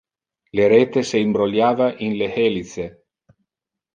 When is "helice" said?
2.39-2.89